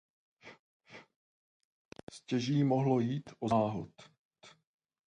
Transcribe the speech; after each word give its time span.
Stěží 2.11 2.63
mohlo 2.63 2.99
jít 2.99 3.29
o 3.39 3.47
shodu 3.47 3.67
náhod. 3.67 3.89